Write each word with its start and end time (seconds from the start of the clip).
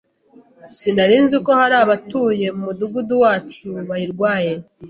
sinarinzi 0.77 1.35
ko 1.45 1.51
hari 1.59 1.75
abatuye 1.83 2.47
mu 2.55 2.61
mudugudu 2.65 3.13
wacu 3.23 3.65
bayirwaye 3.89 4.51